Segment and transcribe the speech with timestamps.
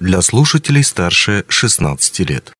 [0.00, 2.52] для слушателей старше 16 лет.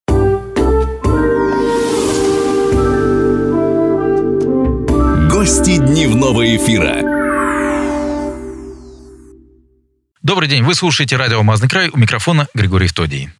[5.31, 7.01] Гости дневного эфира.
[10.23, 13.31] Добрый день, вы слушаете радио «Алмазный край», у микрофона Григорий Втодий.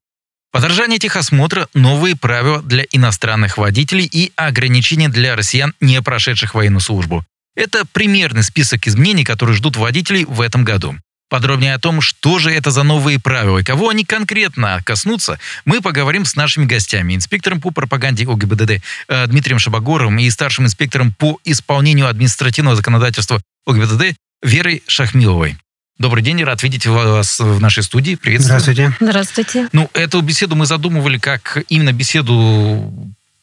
[0.51, 7.23] Подорожание техосмотра, новые правила для иностранных водителей и ограничения для россиян, не прошедших военную службу.
[7.55, 10.97] Это примерный список изменений, которые ждут водителей в этом году.
[11.31, 15.81] Подробнее о том, что же это за новые правила и кого они конкретно коснутся, мы
[15.81, 17.15] поговорим с нашими гостями.
[17.15, 24.17] Инспектором по пропаганде ОГИБДД э, Дмитрием Шабагоровым и старшим инспектором по исполнению административного законодательства ОГИБДД
[24.43, 25.57] Верой Шахмиловой.
[25.99, 28.17] Добрый день, рад видеть вас в нашей студии.
[28.17, 28.59] Приветствую.
[28.59, 28.97] Здравствуйте.
[28.99, 29.69] Здравствуйте.
[29.73, 32.93] Ну, эту беседу мы задумывали как именно беседу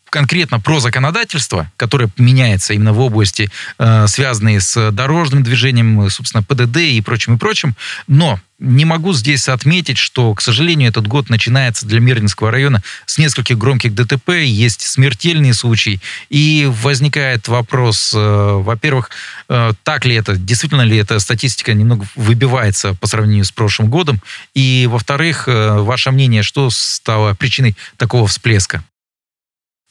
[0.09, 6.77] конкретно про законодательство, которое меняется именно в области, э, связанные с дорожным движением, собственно, ПДД
[6.77, 7.75] и прочим, и прочим.
[8.07, 13.19] Но не могу здесь отметить, что, к сожалению, этот год начинается для Мирнинского района с
[13.19, 19.11] нескольких громких ДТП, есть смертельные случаи, и возникает вопрос, э, во-первых,
[19.49, 24.21] э, так ли это, действительно ли эта статистика немного выбивается по сравнению с прошлым годом,
[24.55, 28.83] и, во-вторых, э, ваше мнение, что стало причиной такого всплеска?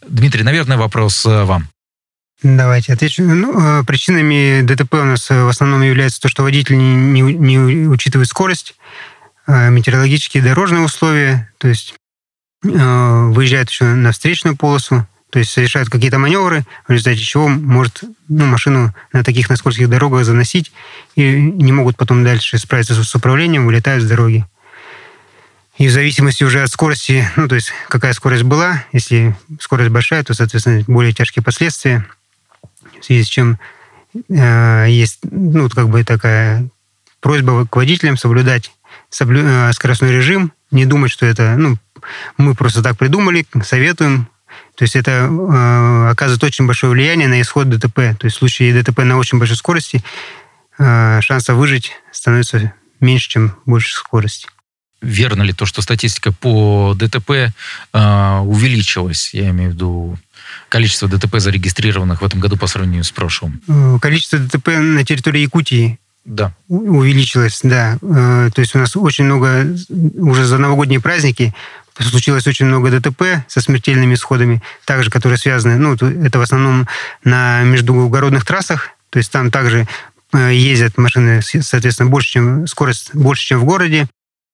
[0.09, 1.69] Дмитрий, наверное, вопрос э, вам.
[2.43, 3.23] Давайте отвечу.
[3.23, 7.23] Ну, э, причинами ДТП у нас э, в основном является то, что водитель не, не,
[7.23, 8.75] не учитывает скорость,
[9.48, 11.95] метеорологические дорожные условия, то есть
[12.63, 18.47] выезжает еще на встречную полосу, то есть совершают какие-то маневры, в результате чего может ну,
[18.47, 20.73] машину на таких на скользких дорогах заносить
[21.15, 24.45] и не могут потом дальше справиться с управлением, вылетают с дороги.
[25.79, 30.25] И в зависимости уже от скорости, ну, то есть какая скорость была, если скорость большая,
[30.25, 32.07] то, соответственно, более тяжкие последствия,
[32.99, 33.59] в связи с чем
[34.31, 36.67] э, есть, ну, как бы такая
[37.21, 38.73] просьба к водителям соблюдать
[39.11, 41.77] соблю, э, скоростной режим, не думать, что это, ну,
[42.39, 44.29] мы просто так придумали, советуем.
[44.77, 48.17] То есть это э, оказывает очень большое влияние на исход ДТП.
[48.19, 50.03] То есть в случае ДТП на очень большой скорости
[50.79, 54.48] э, шансов выжить становится меньше, чем больше скорости
[55.06, 59.33] верно ли то, что статистика по ДТП э, увеличилась?
[59.33, 60.18] Я имею в виду
[60.68, 63.61] количество ДТП зарегистрированных в этом году по сравнению с прошлым.
[63.68, 66.52] Э, количество ДТП на территории Якутии да.
[66.68, 67.98] увеличилось, да.
[68.02, 71.55] Э, то есть у нас очень много, уже за новогодние праздники
[71.98, 76.86] случилось очень много ДТП со смертельными исходами, также, которые связаны, ну, это в основном
[77.24, 79.88] на междугородных трассах, то есть там также
[80.33, 84.08] э, ездят машины, соответственно, больше, чем скорость больше, чем в городе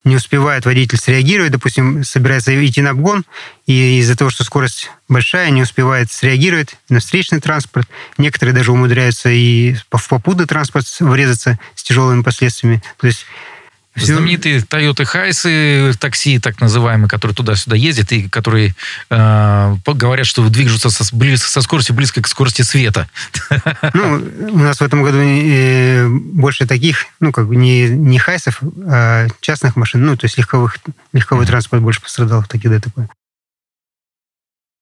[0.04, 3.24] не успевает водитель среагировать, допустим, собирается идти на обгон,
[3.66, 7.88] и из-за того, что скорость большая, не успевает среагировать на встречный транспорт.
[8.18, 12.82] Некоторые даже умудряются и в попутный транспорт врезаться с тяжелыми последствиями.
[12.98, 13.26] То есть
[13.94, 18.75] Знаменитые Toyota Хайсы, такси так называемые, которые туда-сюда ездят и которые
[19.10, 23.08] э, говорят, что движутся со, со скоростью близкой к скорости света.
[23.94, 25.19] Ну, у нас в этом году
[26.32, 30.78] больше таких, ну, как бы не, не Хайсов, а частных машин, ну, то есть легковых,
[31.12, 33.00] легковой транспорт больше пострадал в таких ДТП.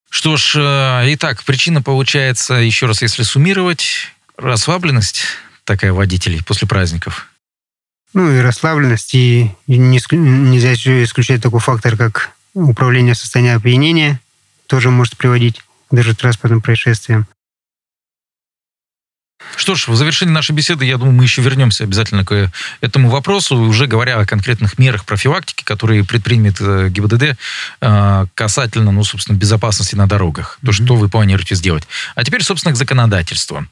[0.09, 5.25] Что ж, э, итак, причина получается, еще раз, если суммировать, расслабленность
[5.65, 7.27] такая водителей после праздников–
[8.13, 14.21] ну и расслабленность, и нельзя исключать такой фактор, как управление состоянием опьянения,
[14.67, 17.27] тоже может приводить даже к транспортным происшествиям.
[19.57, 23.57] Что ж, в завершении нашей беседы, я думаю, мы еще вернемся обязательно к этому вопросу,
[23.57, 27.37] уже говоря о конкретных мерах профилактики, которые предпримет э, ГИБДД
[27.81, 30.59] э, касательно, ну, собственно, безопасности на дорогах.
[30.65, 31.85] То, что вы планируете сделать.
[32.15, 33.67] А теперь, собственно, к законодательству.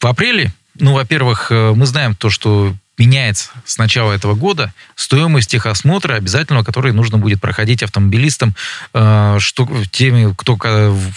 [0.00, 5.50] В апреле, ну, во-первых, э, мы знаем то, что меняется с начала этого года стоимость
[5.50, 8.54] техосмотра обязательного, который нужно будет проходить автомобилистам,
[8.92, 10.58] э, что, теми, кто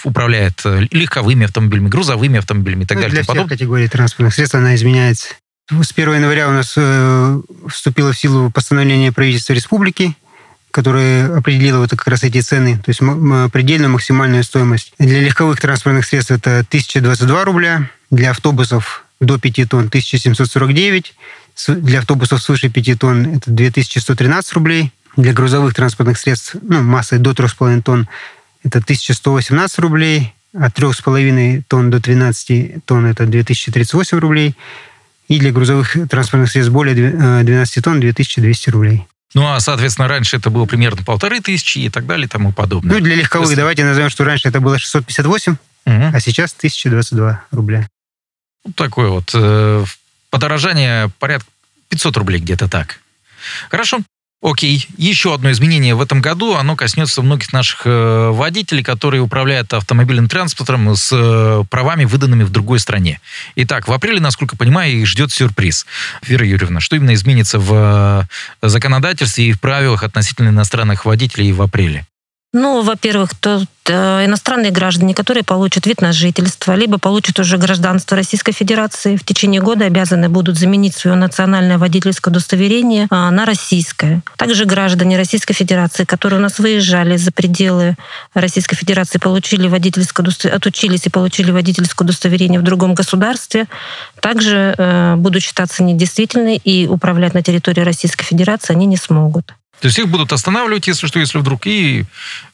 [0.03, 3.15] управляет э, легковыми автомобилями, грузовыми автомобилями и так ну, далее.
[3.15, 3.57] Для всех подобное.
[3.57, 5.27] категорий транспортных средств она изменяется.
[5.69, 10.15] С 1 января у нас э, вступило в силу постановление правительства республики,
[10.71, 13.00] которое определило вот как раз эти цены, то есть
[13.51, 14.94] предельную максимальную стоимость.
[14.97, 21.15] Для легковых транспортных средств это 1022 рубля, для автобусов до 5 тонн 1749,
[21.68, 24.92] для автобусов свыше 5 тонн это 2113 рублей.
[25.15, 28.07] Для грузовых транспортных средств ну, массой до 3,5 тонн
[28.63, 30.33] это 1118 рублей.
[30.54, 34.56] От 3,5 тонн до 12 тонн это 2038 рублей.
[35.27, 39.07] И для грузовых транспортных средств более 12 э, тонн 2200 рублей.
[39.33, 42.95] Ну, а, соответственно, раньше это было примерно полторы тысячи и так далее и тому подобное.
[42.95, 43.59] Ну, для легковых Если...
[43.59, 45.59] давайте назовем, что раньше это было 658, угу.
[45.86, 47.89] а сейчас 1022 рубля.
[48.65, 49.83] Ну, такое вот э,
[50.38, 51.50] подорожание порядка
[51.89, 53.00] 500 рублей где-то так.
[53.72, 54.01] Хорошо.
[54.44, 59.74] Окей, еще одно изменение в этом году, оно коснется многих наших э, водителей, которые управляют
[59.74, 63.19] автомобильным транспортом с э, правами, выданными в другой стране.
[63.56, 65.88] Итак, в апреле, насколько понимаю, их ждет сюрприз.
[66.22, 68.30] Вера Юрьевна, что именно изменится в
[68.62, 72.06] э, законодательстве и в правилах относительно иностранных водителей в апреле?
[72.53, 78.15] Ну, во-первых, то э, иностранные граждане, которые получат вид на жительство, либо получат уже гражданство
[78.15, 84.21] Российской Федерации, в течение года обязаны будут заменить свое национальное водительское удостоверение а, на российское.
[84.38, 87.97] Также граждане Российской Федерации, которые у нас выезжали за пределы
[88.33, 93.65] Российской Федерации, получили водительское отучились и получили водительское удостоверение в другом государстве,
[94.21, 99.53] также э, будут считаться недействительными и управлять на территории Российской Федерации они не смогут.
[99.79, 102.06] То есть их будут останавливать, если что, если вдруг, и,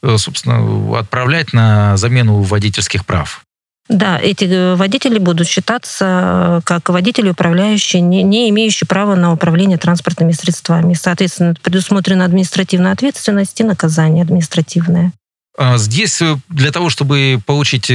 [0.02, 3.44] э, собственно, отправлять на замену водительских прав.
[3.90, 9.32] Да, эти э, водители будут считаться э, как водители, управляющие, не, не имеющие права на
[9.32, 10.94] управление транспортными средствами.
[10.94, 15.12] Соответственно, предусмотрена административная ответственность и наказание административное.
[15.58, 17.92] А здесь для того, чтобы получить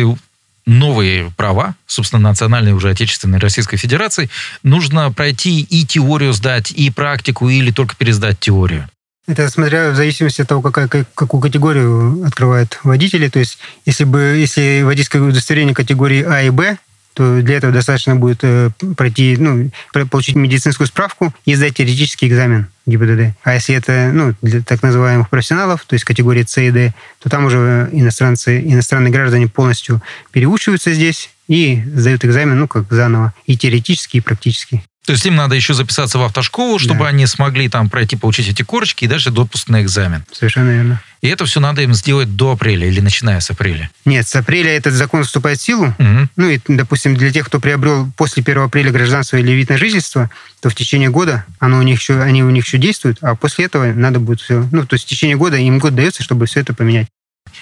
[0.68, 4.28] новые права, собственно, национальной уже отечественной Российской Федерации,
[4.62, 8.88] нужно пройти и теорию сдать, и практику, или только пересдать теорию.
[9.28, 13.28] Это смотря в зависимости от того, какая, какую категорию открывают водители.
[13.28, 16.78] То есть, если бы если водительское удостоверение категории А и Б,
[17.12, 19.70] то для этого достаточно будет э, пройти, ну,
[20.10, 23.36] получить медицинскую справку и сдать теоретический экзамен ГИБДД.
[23.42, 27.28] А если это ну, для так называемых профессионалов, то есть категории С и Д, то
[27.28, 30.00] там уже иностранцы, иностранные граждане полностью
[30.30, 34.84] переучиваются здесь и сдают экзамен, ну, как заново, и теоретический, и практический.
[35.08, 37.06] То есть им надо еще записаться в автошколу, чтобы да.
[37.06, 40.22] они смогли там пройти, получить эти корочки и дальше допуск на экзамен.
[40.30, 41.00] Совершенно верно.
[41.22, 43.88] И это все надо им сделать до апреля или начиная с апреля?
[44.04, 45.94] Нет, с апреля этот закон вступает в силу.
[45.98, 46.28] Угу.
[46.36, 50.28] Ну и, допустим, для тех, кто приобрел после 1 апреля гражданство или вид на жительство,
[50.60, 53.64] то в течение года оно у них еще, они у них еще действуют, а после
[53.64, 54.68] этого надо будет все...
[54.72, 57.08] Ну, то есть в течение года им год дается, чтобы все это поменять.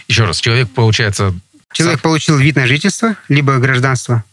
[0.08, 1.32] Еще раз, человек, получается...
[1.72, 4.24] Человек получил вид на жительство, либо гражданство,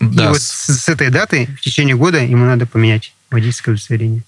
[0.00, 0.26] да.
[0.26, 4.22] И вот с, с этой даты в течение года ему надо поменять водительское удостоверение.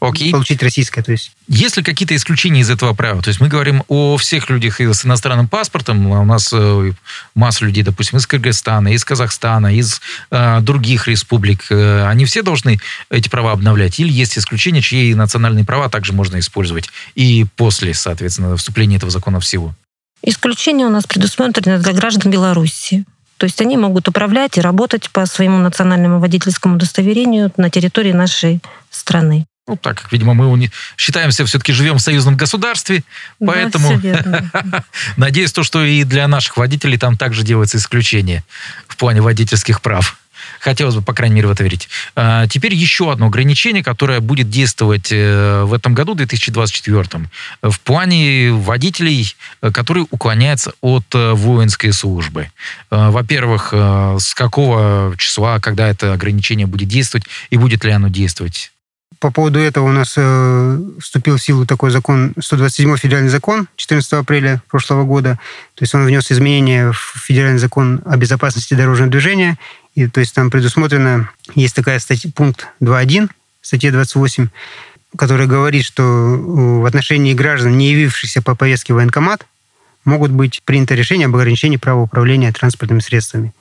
[0.00, 0.30] Окей.
[0.30, 1.32] Получить российское, то есть.
[1.48, 3.22] Есть ли какие-то исключения из этого правила?
[3.22, 6.12] То есть мы говорим о всех людях с иностранным паспортом.
[6.12, 6.92] А у нас э,
[7.34, 10.00] масса людей, допустим, из Кыргызстана, из Казахстана, из
[10.30, 11.66] э, других республик.
[11.70, 12.78] Э, они все должны
[13.10, 13.98] эти права обновлять?
[13.98, 19.40] Или есть исключения, чьи национальные права также можно использовать и после, соответственно, вступления этого закона
[19.40, 19.74] в силу?
[20.22, 23.04] Исключения у нас предусмотрены для граждан Беларуси.
[23.36, 28.60] То есть они могут управлять и работать по своему национальному водительскому удостоверению на территории нашей
[28.90, 29.46] страны.
[29.68, 33.02] Ну, так как, видимо, мы считаемся, все-таки живем в союзном государстве,
[33.40, 34.00] да, поэтому
[35.16, 38.44] надеюсь, то, что и для наших водителей там также делается исключение
[38.86, 40.18] в плане водительских прав.
[40.60, 41.88] Хотелось бы, по крайней мере, в это верить.
[42.14, 47.28] А, теперь еще одно ограничение, которое будет действовать э, в этом году, 2024,
[47.62, 52.50] в плане водителей, э, которые уклоняются от э, воинской службы.
[52.90, 58.70] Во-первых, с какого числа, когда это ограничение будет действовать, и будет ли оно действовать?
[59.18, 64.12] По поводу этого у нас э, вступил в силу такой закон, 127 федеральный закон 14
[64.12, 65.38] апреля прошлого года.
[65.74, 69.58] То есть он внес изменения в федеральный закон о безопасности дорожного движения.
[69.96, 73.30] И, то есть там предусмотрено, есть такая статья, пункт 2.1,
[73.62, 74.48] статья 28,
[75.16, 79.46] который говорит, что в отношении граждан, не явившихся по повестке военкомат,
[80.04, 83.54] могут быть приняты решения об ограничении права управления транспортными средствами.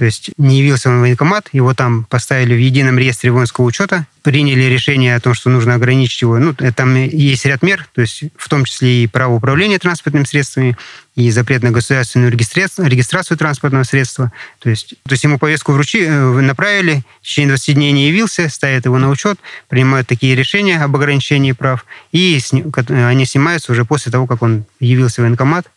[0.00, 4.06] То есть не явился он в военкомат, его там поставили в едином реестре воинского учета,
[4.22, 6.38] приняли решение о том, что нужно ограничить его.
[6.38, 10.24] Ну, э, там есть ряд мер, то есть в том числе и право управления транспортными
[10.24, 10.74] средствами,
[11.16, 14.32] и запрет на государственную регистрацию, регистрацию транспортного средства.
[14.60, 18.48] То есть, то есть ему повестку вручи, э, направили, в течение 20 дней не явился,
[18.48, 19.38] ставят его на учет,
[19.68, 22.40] принимают такие решения об ограничении прав, и
[22.88, 25.70] они снимаются уже после того, как он явился в военкомат,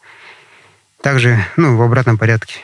[1.01, 2.61] также ну, в обратном порядке.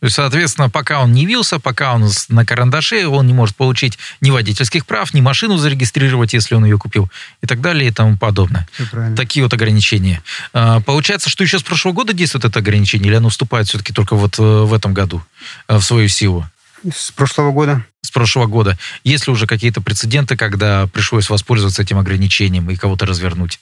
[0.00, 3.98] То есть, соответственно, пока он не явился, пока он на карандаше, он не может получить
[4.20, 7.10] ни водительских прав, ни машину зарегистрировать, если он ее купил,
[7.42, 8.68] и так далее, и тому подобное.
[9.16, 10.22] Такие вот ограничения.
[10.52, 14.16] А, получается, что еще с прошлого года действует это ограничение, или оно вступает все-таки только
[14.16, 15.22] вот э, в этом году
[15.66, 16.46] э, в свою силу?
[16.94, 17.84] С прошлого года.
[18.02, 18.78] С прошлого года.
[19.02, 23.60] Есть ли уже какие-то прецеденты, когда пришлось воспользоваться этим ограничением и кого-то развернуть?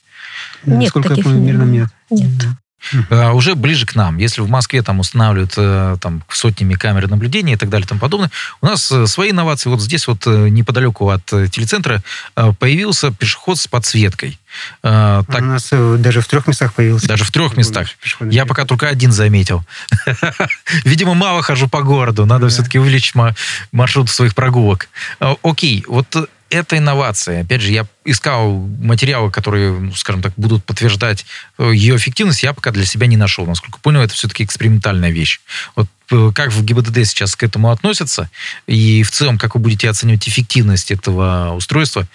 [0.66, 1.88] Нет, Насколько таких я помню, мирном нет.
[2.10, 2.48] Нет.
[2.92, 4.18] Uh, уже ближе к нам.
[4.18, 8.00] Если в Москве там устанавливают uh, там, сотнями камер наблюдения и так далее и тому
[8.00, 9.68] подобное, у нас uh, свои инновации.
[9.68, 12.02] Вот здесь вот неподалеку от телецентра
[12.58, 14.38] появился пешеход с подсветкой.
[14.82, 17.08] Так, у нас даже в трех местах появился.
[17.08, 17.88] Даже в трех местах.
[18.20, 19.64] Я пока только один заметил.
[20.84, 22.26] Видимо, мало хожу по городу.
[22.26, 22.48] Надо да.
[22.48, 23.14] все-таки увеличить
[23.72, 24.88] маршрут своих прогулок.
[25.42, 27.42] Окей, вот это инновация.
[27.42, 31.26] Опять же, я искал материалы, которые, скажем так, будут подтверждать
[31.58, 33.46] э, ее эффективность, я пока для себя не нашел.
[33.46, 35.40] Насколько понял, это все-таки экспериментальная вещь.
[35.74, 38.30] Вот э, как в ГИБДД сейчас к этому относятся,
[38.66, 42.06] и в целом, как вы будете оценивать эффективность этого устройства,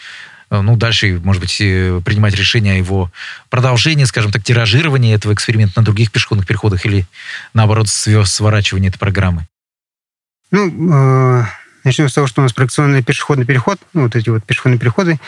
[0.49, 3.11] э, ну, дальше, может быть, принимать решение о его
[3.49, 7.05] продолжении, скажем так, тиражирования этого эксперимента на других пешеходных переходах или,
[7.53, 9.47] наоборот, сворачивания этой программы?
[10.51, 11.45] Ну,
[11.83, 15.19] Начнем с того, что у нас проекционный пешеходный переход, ну, вот эти вот пешеходные переходы,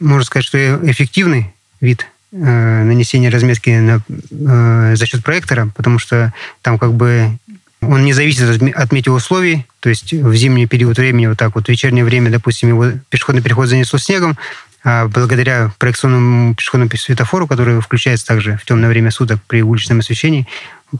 [0.00, 0.58] можно сказать, что
[0.90, 2.36] эффективный вид э,
[2.84, 6.32] нанесения разметки на, э, за счет проектора, потому что
[6.62, 7.38] там как бы
[7.80, 11.68] он не зависит от, метеоусловий, то есть в зимний период времени, вот так вот, в
[11.68, 14.36] вечернее время, допустим, его пешеходный переход занесло снегом,
[14.84, 20.46] благодаря проекционному пешеходному светофору, который включается также в темное время суток при уличном освещении,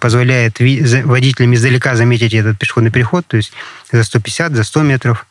[0.00, 3.52] позволяет водителям издалека заметить этот пешеходный переход, то есть
[3.92, 5.26] за 150, за 100 метров,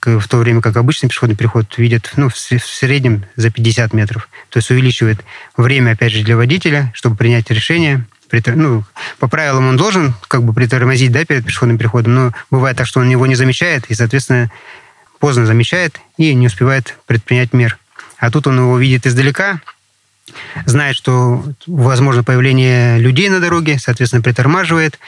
[0.00, 4.28] в то время как обычный пешеходный переход видят ну, в среднем за 50 метров.
[4.50, 5.18] То есть увеличивает
[5.56, 8.06] время, опять же, для водителя, чтобы принять решение.
[8.46, 8.84] Ну,
[9.18, 13.00] по правилам он должен как бы притормозить да, перед пешеходным переходом, но бывает так, что
[13.00, 14.50] он его не замечает и, соответственно,
[15.18, 17.78] поздно замечает и не успевает предпринять мер.
[18.18, 19.60] А тут он его видит издалека,
[20.64, 24.98] знает, что возможно появление людей на дороге, соответственно, притормаживает,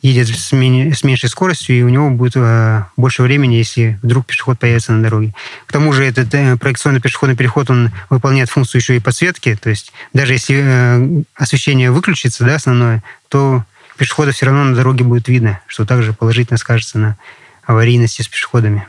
[0.00, 4.92] едет с, меньшей скоростью, и у него будет э, больше времени, если вдруг пешеход появится
[4.92, 5.34] на дороге.
[5.66, 9.70] К тому же этот э, проекционный пешеходный переход, он выполняет функцию еще и подсветки, то
[9.70, 13.64] есть даже если э, освещение выключится, да, основное, то
[13.96, 17.16] пешехода все равно на дороге будет видно, что также положительно скажется на
[17.64, 18.86] аварийности с пешеходами.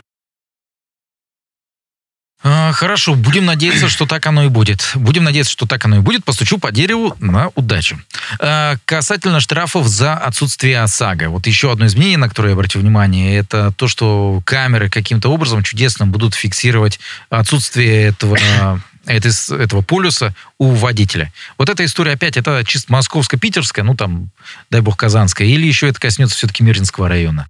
[2.41, 4.91] А, хорошо, будем надеяться, что так оно и будет.
[4.95, 6.23] Будем надеяться, что так оно и будет.
[6.23, 7.99] Постучу по дереву на удачу.
[8.39, 11.29] А, касательно штрафов за отсутствие ОСАГО.
[11.29, 15.63] Вот еще одно изменение, на которое я обратил внимание, это то, что камеры каким-то образом
[15.63, 21.31] чудесно будут фиксировать отсутствие этого этого полюса у водителя.
[21.57, 24.29] Вот эта история опять, это чисто московско-питерская, ну там,
[24.69, 27.47] дай бог, казанская, или еще это коснется все-таки Мирнинского района?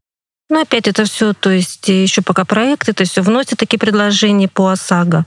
[0.50, 4.70] Ну, опять это все, то есть еще пока проекты, то есть вносят такие предложения по
[4.70, 5.25] ОСАГО.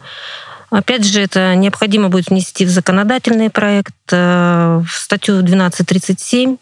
[0.70, 6.56] Опять же, это необходимо будет внести в законодательный проект, э, в статью 1237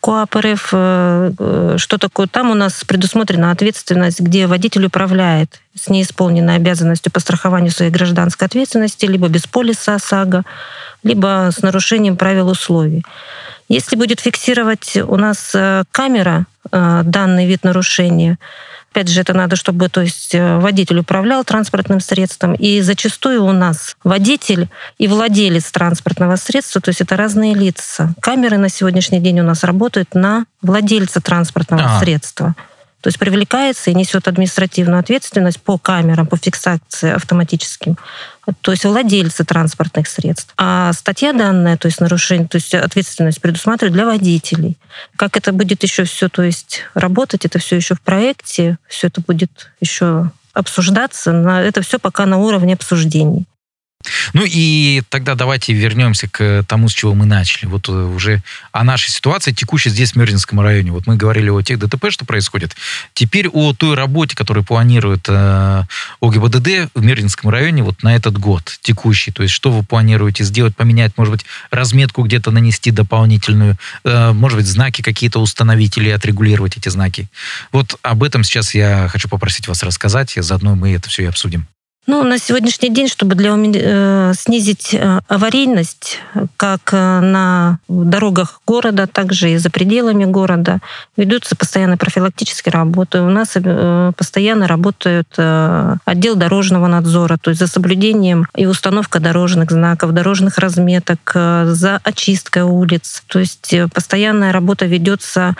[0.00, 0.68] КоАП РФ.
[0.72, 2.26] Э, э, что такое?
[2.26, 8.48] Там у нас предусмотрена ответственность, где водитель управляет с неисполненной обязанностью по страхованию своей гражданской
[8.48, 10.42] ответственности, либо без полиса ОСАГО,
[11.04, 13.04] либо с нарушением правил условий.
[13.68, 15.54] Если будет фиксировать у нас
[15.92, 18.38] камера данный вид нарушения.
[18.92, 22.52] Опять же, это надо, чтобы то есть, э, водитель управлял транспортным средством.
[22.54, 28.14] И зачастую у нас водитель и владелец транспортного средства, то есть это разные лица.
[28.20, 32.00] Камеры на сегодняшний день у нас работают на владельца транспортного а.
[32.00, 32.54] средства
[33.02, 37.98] то есть привлекается и несет административную ответственность по камерам, по фиксации автоматическим,
[38.60, 40.54] то есть владельцы транспортных средств.
[40.56, 44.78] А статья данная, то есть нарушение, то есть ответственность предусматривает для водителей.
[45.16, 49.20] Как это будет еще все, то есть работать, это все еще в проекте, все это
[49.20, 51.30] будет еще обсуждаться.
[51.30, 53.46] Это все пока на уровне обсуждений.
[54.32, 57.66] Ну и тогда давайте вернемся к тому, с чего мы начали.
[57.66, 58.42] Вот э, уже
[58.72, 60.92] о нашей ситуации текущей здесь, в Мерлинском районе.
[60.92, 62.74] Вот мы говорили о тех ДТП, что происходит.
[63.14, 65.84] Теперь о той работе, которую планирует э,
[66.20, 69.32] ОГИБДД в Мерлинском районе вот на этот год текущий.
[69.32, 74.58] То есть что вы планируете сделать, поменять, может быть, разметку где-то нанести дополнительную, э, может
[74.58, 77.28] быть, знаки какие-то установить или отрегулировать эти знаки.
[77.72, 81.26] Вот об этом сейчас я хочу попросить вас рассказать, и заодно мы это все и
[81.26, 81.66] обсудим.
[82.04, 86.18] Ну, на сегодняшний день, чтобы для, э, снизить э, аварийность
[86.56, 90.80] как э, на дорогах города, так же и за пределами города,
[91.16, 93.20] ведутся постоянно профилактические работы.
[93.20, 99.20] У нас э, постоянно работает э, отдел дорожного надзора, то есть за соблюдением и установка
[99.20, 103.22] дорожных знаков, дорожных разметок, э, за очисткой улиц.
[103.28, 105.54] То есть э, постоянная работа ведется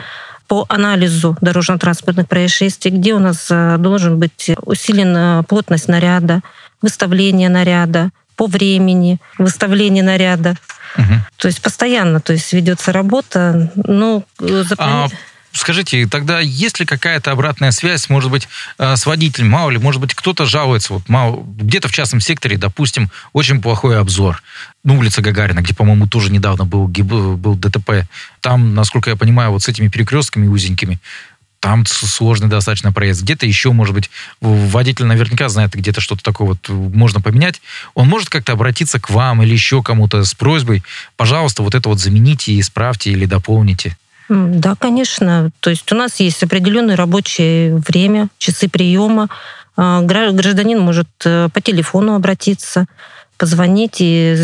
[0.52, 6.42] по анализу дорожно-транспортных происшествий, где у нас э, должен быть усилена плотность наряда,
[6.82, 10.56] выставление наряда, по времени выставления наряда.
[10.98, 11.14] Угу.
[11.38, 13.72] То есть постоянно то есть ведется работа.
[13.76, 14.92] Ну, заплани...
[14.92, 15.08] а
[15.52, 20.00] Скажите, тогда есть ли какая-то обратная связь, может быть, э, с водителем, мало ли, может
[20.00, 24.42] быть, кто-то жалуется, вот мало, где-то в частном секторе, допустим, очень плохой обзор.
[24.82, 28.06] Ну, улица Гагарина, где, по-моему, тоже недавно был, был ДТП.
[28.40, 30.98] Там, насколько я понимаю, вот с этими перекрестками узенькими,
[31.60, 33.22] там сложный достаточно проезд.
[33.22, 37.62] Где-то еще, может быть, водитель наверняка знает, где-то что-то такое вот можно поменять.
[37.94, 40.82] Он может как-то обратиться к вам или еще кому-то с просьбой,
[41.16, 43.96] пожалуйста, вот это вот замените, исправьте или дополните.
[44.28, 45.50] Да, конечно.
[45.60, 49.28] То есть у нас есть определенное рабочее время, часы приема.
[49.76, 52.86] Гражданин может по телефону обратиться,
[53.36, 54.34] позвонить и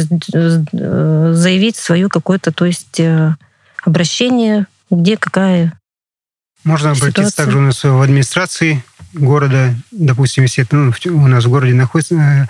[0.72, 3.00] заявить свое какое-то, то есть
[3.84, 5.72] обращение, где какая
[6.64, 7.44] Можно обратиться ситуация.
[7.44, 8.82] также у нас в администрации
[9.12, 12.46] города, допустим, если ну, у нас в городе находится э,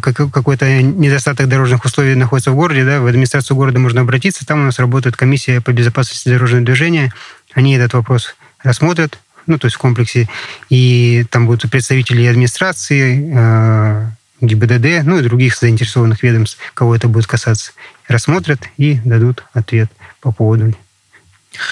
[0.00, 4.64] какой-то недостаток дорожных условий находится в городе, да, в администрацию города можно обратиться, там у
[4.64, 7.12] нас работает комиссия по безопасности дорожного движения,
[7.54, 10.28] они этот вопрос рассмотрят, ну, то есть в комплексе,
[10.68, 14.10] и там будут представители администрации, э,
[14.40, 17.72] ГИБДД, ну и других заинтересованных ведомств, кого это будет касаться,
[18.06, 20.74] рассмотрят и дадут ответ по поводу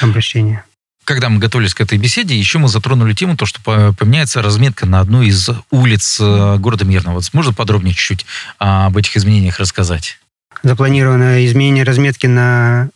[0.00, 0.64] обращения
[1.06, 3.62] когда мы готовились к этой беседе, еще мы затронули тему, то, что
[3.96, 7.14] поменяется разметка на одну из улиц э, города Мирного.
[7.14, 8.26] Вот можно подробнее чуть-чуть
[8.58, 10.18] об этих изменениях рассказать?
[10.62, 12.90] Запланировано изменение разметки на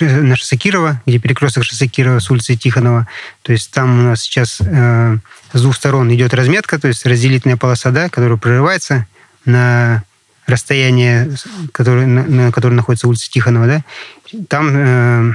[0.00, 3.08] на шоссе Кирова, где перекресток шоссе Кирова с улицы Тихонова.
[3.42, 5.16] То есть там у нас сейчас э,
[5.52, 9.06] с двух сторон идет разметка, то есть разделительная полоса, да, которая прорывается
[9.46, 10.04] на
[10.46, 11.30] расстояние,
[11.72, 13.66] которое, на, на которое находится улица Тихонова.
[13.66, 13.84] Да.
[14.48, 15.34] Там э,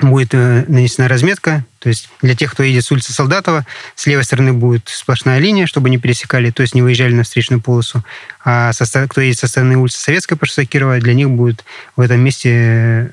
[0.00, 1.64] будет э, нанесена разметка.
[1.78, 5.66] То есть для тех, кто едет с улицы Солдатова, с левой стороны будет сплошная линия,
[5.66, 8.02] чтобы не пересекали, то есть не выезжали на встречную полосу.
[8.44, 11.64] А со, кто едет со стороны улицы Советская по Кирова, для них будет
[11.96, 13.10] в этом месте э,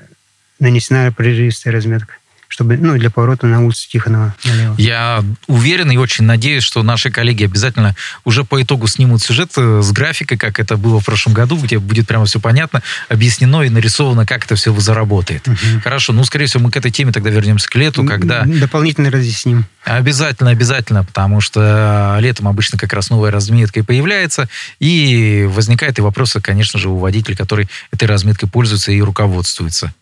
[0.58, 2.14] нанесена прерывистая разметка
[2.50, 4.74] чтобы, ну, для поворота на улицу Тихонова налево.
[4.76, 9.80] Я уверен и очень надеюсь, что наши коллеги обязательно уже по итогу снимут сюжет э,
[9.82, 13.68] с графикой, как это было в прошлом году, где будет прямо все понятно, объяснено и
[13.68, 15.46] нарисовано, как это все заработает.
[15.46, 15.82] Угу.
[15.84, 18.42] Хорошо, ну, скорее всего, мы к этой теме тогда вернемся к лету, когда...
[18.44, 19.64] Дополнительно разъясним.
[19.84, 24.48] Обязательно, обязательно, потому что летом обычно как раз новая разметка и появляется,
[24.80, 29.94] и возникают и вопросы, конечно же, у водителей, который этой разметкой пользуется и руководствуется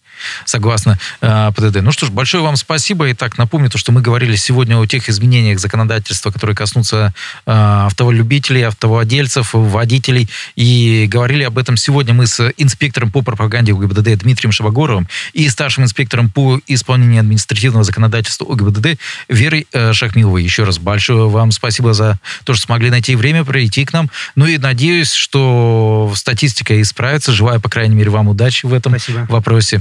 [0.44, 1.82] согласно э, ПДД.
[1.82, 3.10] Ну что ж, большое вам спасибо.
[3.12, 7.14] Итак, напомню то, что мы говорили сегодня о тех изменениях законодательства, которые коснутся
[7.46, 10.28] э, автолюбителей, автовладельцев, водителей.
[10.56, 15.84] И говорили об этом сегодня мы с инспектором по пропаганде УГБДД Дмитрием Шабагоровым и старшим
[15.84, 20.42] инспектором по исполнению административного законодательства УГБДД Верой э, Шахмиловой.
[20.42, 24.11] Еще раз большое вам спасибо за то, что смогли найти время прийти к нам.
[24.37, 27.33] Ну и надеюсь, что статистика исправится.
[27.33, 29.26] Желаю, по крайней мере, вам удачи в этом спасибо.
[29.28, 29.81] вопросе.